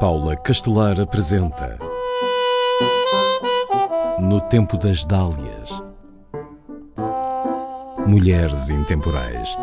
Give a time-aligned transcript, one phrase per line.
[0.00, 1.78] Paula Castelar apresenta
[4.18, 5.70] No Tempo das Dálias
[8.06, 9.54] Mulheres Intemporais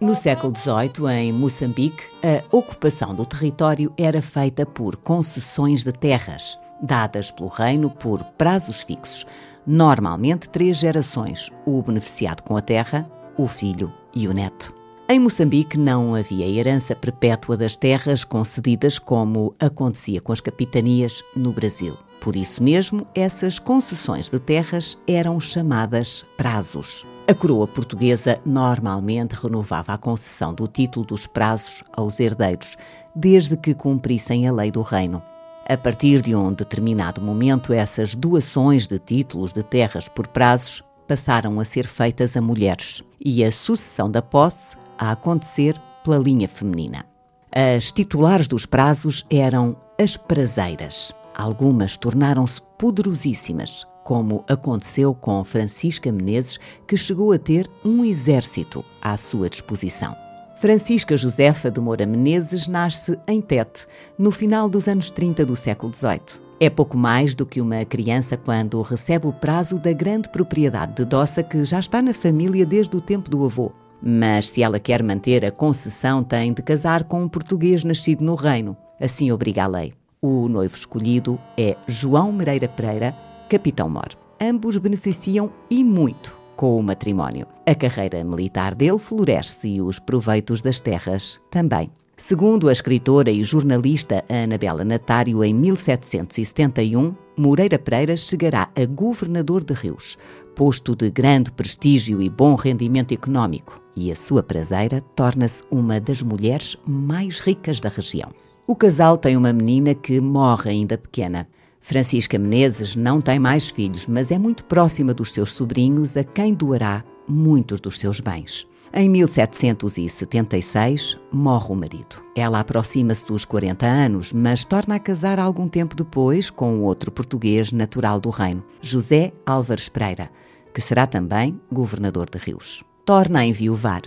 [0.00, 6.56] No século XVIII, em Moçambique, a ocupação do território era feita por concessões de terras,
[6.80, 9.26] dadas pelo reino por prazos fixos,
[9.66, 14.81] normalmente três gerações, o beneficiado com a terra, o filho e o neto.
[15.08, 21.52] Em Moçambique não havia herança perpétua das terras concedidas como acontecia com as capitanias no
[21.52, 21.98] Brasil.
[22.20, 27.04] Por isso mesmo, essas concessões de terras eram chamadas prazos.
[27.26, 32.78] A coroa portuguesa normalmente renovava a concessão do título dos prazos aos herdeiros,
[33.14, 35.20] desde que cumprissem a lei do reino.
[35.68, 41.60] A partir de um determinado momento, essas doações de títulos de terras por prazos passaram
[41.60, 47.04] a ser feitas a mulheres e a sucessão da posse a acontecer pela linha feminina.
[47.50, 51.12] As titulares dos prazos eram as prazeiras.
[51.34, 59.16] Algumas tornaram-se poderosíssimas, como aconteceu com Francisca Menezes, que chegou a ter um exército à
[59.16, 60.14] sua disposição.
[60.60, 65.92] Francisca Josefa de Moura Menezes nasce em Tete, no final dos anos 30 do século
[65.92, 66.40] XVIII.
[66.60, 71.04] É pouco mais do que uma criança quando recebe o prazo da grande propriedade de
[71.04, 73.72] Doça que já está na família desde o tempo do avô.
[74.02, 78.34] Mas se ela quer manter a concessão, tem de casar com um português nascido no
[78.34, 78.76] reino.
[79.00, 79.92] Assim obriga a lei.
[80.20, 83.14] O noivo escolhido é João Mereira Pereira,
[83.48, 84.10] capitão mor.
[84.40, 87.46] Ambos beneficiam e muito com o matrimónio.
[87.66, 91.90] A carreira militar dele floresce e os proveitos das terras também.
[92.16, 99.74] Segundo a escritora e jornalista Anabela Natário, em 1771, Moreira Pereira chegará a governador de
[99.74, 100.16] Rios,
[100.54, 106.22] posto de grande prestígio e bom rendimento económico, e a sua prazeira torna-se uma das
[106.22, 108.30] mulheres mais ricas da região.
[108.66, 111.48] O casal tem uma menina que morre ainda pequena.
[111.82, 116.54] Francisca Menezes não tem mais filhos, mas é muito próxima dos seus sobrinhos, a quem
[116.54, 118.68] doará muitos dos seus bens.
[118.94, 122.22] Em 1776, morre o marido.
[122.36, 127.72] Ela aproxima-se dos 40 anos, mas torna a casar algum tempo depois com outro português
[127.72, 130.30] natural do reino, José Álvares Pereira,
[130.72, 132.84] que será também governador de Rios.
[133.04, 134.02] Torna a enviuvar.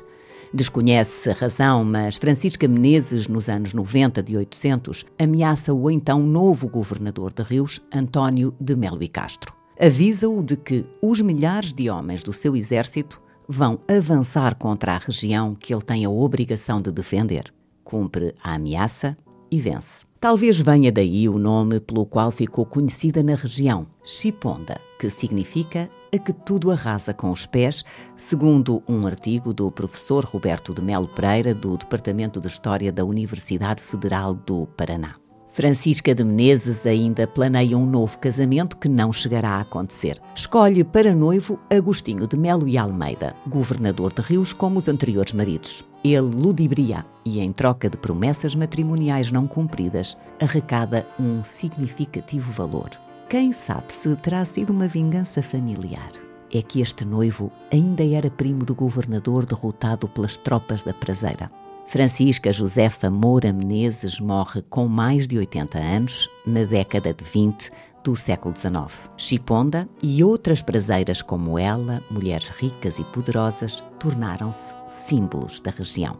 [0.55, 6.69] Desconhece a razão, mas Francisca Menezes, nos anos 90 de 800, ameaça o então novo
[6.69, 9.53] governador de Rios, António de Melo e Castro.
[9.77, 15.53] Avisa-o de que os milhares de homens do seu exército vão avançar contra a região
[15.53, 17.53] que ele tem a obrigação de defender.
[17.83, 19.17] Cumpre a ameaça
[19.51, 20.05] e vence.
[20.19, 26.17] Talvez venha daí o nome pelo qual ficou conhecida na região, Chiponda, que significa a
[26.17, 27.83] que tudo arrasa com os pés,
[28.15, 33.81] segundo um artigo do professor Roberto de Melo Pereira, do Departamento de História da Universidade
[33.81, 35.24] Federal do Paraná.
[35.55, 40.21] Francisca de Menezes ainda planeia um novo casamento que não chegará a acontecer.
[40.35, 45.81] Escolhe para noivo Agostinho de Melo e Almeida, governador de Rios como os anteriores maridos.
[46.03, 52.89] Ele ludibria e, em troca de promessas matrimoniais não cumpridas, arrecada um significativo valor.
[53.29, 56.11] Quem sabe se terá sido uma vingança familiar?
[56.53, 61.49] É que este noivo ainda era primo do governador derrotado pelas tropas da Prazeira.
[61.87, 67.71] Francisca Josefa Moura Menezes morre com mais de 80 anos, na década de 20
[68.03, 69.09] do século XIX.
[69.17, 76.17] Chiponda e outras braseiras como ela, mulheres ricas e poderosas, tornaram-se símbolos da região.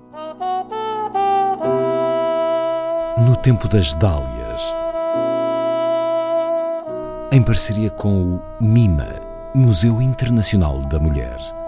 [3.18, 4.62] No tempo das Dálias,
[7.32, 9.22] em parceria com o MIMA,
[9.54, 11.65] Museu Internacional da Mulher.